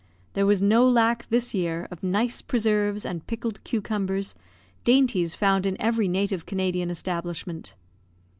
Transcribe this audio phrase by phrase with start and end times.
[0.33, 4.33] There was no lack, this year, of nice preserves and pickled cucumbers,
[4.83, 7.75] dainties found in every native Canadian establishment.